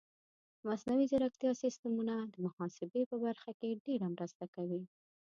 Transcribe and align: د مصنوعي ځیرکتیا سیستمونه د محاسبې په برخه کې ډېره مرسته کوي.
د 0.59 0.61
مصنوعي 0.69 1.05
ځیرکتیا 1.11 1.51
سیستمونه 1.63 2.15
د 2.33 2.35
محاسبې 2.45 3.01
په 3.11 3.15
برخه 3.25 3.51
کې 3.59 3.79
ډېره 3.85 4.07
مرسته 4.15 4.43
کوي. 4.55 4.83